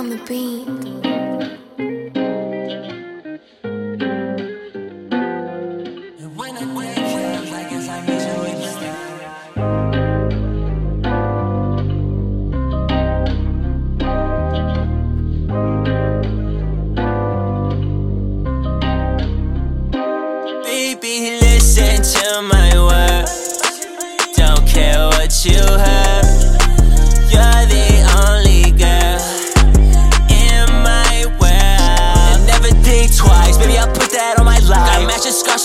on 0.00 0.08
the 0.08 0.16
beat. 0.24 0.89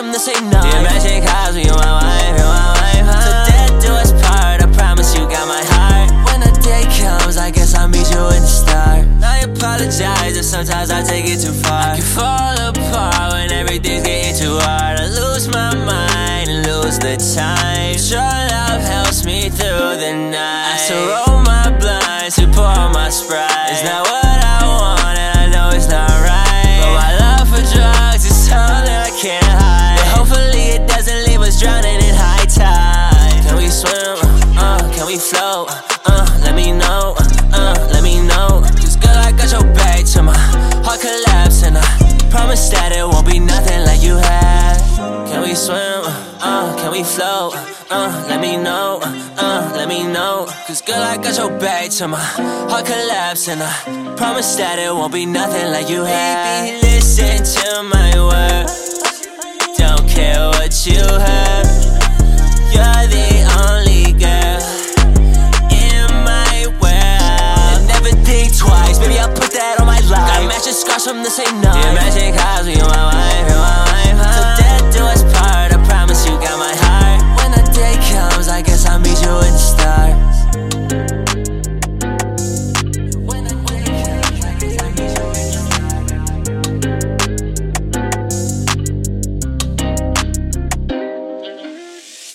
From 0.00 0.12
the 0.12 0.18
same 0.18 0.48
night. 0.48 0.64
Yeah, 0.64 0.82
matching 0.82 1.20
cars 1.20 1.52
when 1.54 1.66
you 1.68 1.76
my 1.76 1.92
wife, 2.00 2.32
you 2.32 2.48
my 2.48 2.72
wife. 2.80 3.04
Huh? 3.04 3.20
So 3.20 3.30
death 3.52 3.74
do 3.84 3.90
us 4.00 4.12
part. 4.24 4.64
I 4.64 4.66
promise 4.72 5.12
you 5.12 5.28
got 5.28 5.44
my 5.44 5.60
heart. 5.76 6.08
When 6.24 6.40
the 6.40 6.52
day 6.64 6.88
comes, 6.96 7.36
I 7.36 7.50
guess 7.50 7.74
I'll 7.74 7.86
meet 7.86 8.08
you 8.08 8.24
in 8.32 8.40
the 8.40 8.54
start. 8.62 9.04
I 9.20 9.44
apologize 9.44 10.40
if 10.40 10.46
sometimes 10.46 10.90
I 10.90 11.02
take 11.04 11.26
it 11.28 11.44
too 11.44 11.52
far. 11.52 11.92
I 11.92 12.00
can 12.00 12.08
fall 12.16 12.56
apart 12.72 13.32
when 13.34 13.52
everything's 13.52 14.04
getting 14.08 14.40
too 14.40 14.56
hard. 14.64 14.96
I 15.04 15.06
lose 15.20 15.48
my 15.48 15.76
mind 15.76 16.48
and 16.48 16.64
lose 16.64 16.96
the 16.98 17.20
time. 17.36 18.00
Your 18.00 18.24
love 18.24 18.80
helps 18.80 19.26
me 19.26 19.50
through 19.50 20.00
the 20.00 20.12
night. 20.32 20.72
I 20.72 20.76
still 20.80 21.04
roll 21.12 21.44
my 21.44 21.76
blinds 21.76 22.36
to 22.36 22.48
pour 22.56 22.88
my 22.96 23.10
sprite. 23.10 23.49
Uh, 36.06 36.26
let 36.44 36.54
me 36.54 36.72
know. 36.72 37.14
Uh, 37.52 37.88
let 37.92 38.02
me 38.02 38.20
know. 38.26 38.62
Cause 38.80 38.96
girl, 38.96 39.16
I 39.16 39.32
got 39.32 39.50
your 39.50 39.66
back 39.74 40.04
to 40.14 40.22
my 40.22 40.36
heart 40.84 41.00
collapse, 41.00 41.62
and 41.62 41.76
I 41.78 42.28
promise 42.30 42.68
that 42.70 42.92
it 42.92 43.04
won't 43.06 43.26
be 43.26 43.38
nothing 43.38 43.84
like 43.84 44.02
you 44.02 44.16
had. 44.16 44.78
Can 45.28 45.42
we 45.42 45.54
swim? 45.54 46.02
Uh, 46.42 46.76
can 46.78 46.92
we 46.92 47.02
float? 47.04 47.54
Uh, 47.90 48.10
let 48.28 48.40
me 48.40 48.56
know. 48.56 49.00
Uh, 49.02 49.72
let 49.74 49.88
me 49.88 50.04
know. 50.04 50.46
Cause 50.66 50.82
girl, 50.82 51.02
I 51.02 51.16
got 51.16 51.36
your 51.36 51.50
back 51.58 51.90
to 51.98 52.08
my 52.08 52.18
heart 52.70 52.86
collapse, 52.86 53.48
and 53.48 53.62
I 53.62 54.14
promise 54.16 54.56
that 54.56 54.78
it 54.78 54.92
won't 54.92 55.12
be 55.12 55.26
nothing 55.26 55.70
like 55.72 55.88
you 55.88 56.04
had. 56.04 56.80
Baby, 56.80 56.94
listen 56.94 57.38
to 57.56 57.82
my 57.82 58.10
words. 58.30 58.98
Don't 59.78 60.08
care 60.08 60.48
what 60.48 60.86
you 60.86 61.02
heard. 61.02 61.49
From 71.04 71.22
the 71.22 71.30
same 71.30 71.60
night. 71.62 71.94
My 71.94 72.10